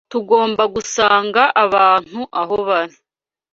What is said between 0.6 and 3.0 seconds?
gusanga abantu aho bari